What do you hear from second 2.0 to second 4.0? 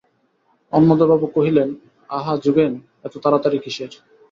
আহা যোগেন, এত তাড়াতাড়ি কিসের?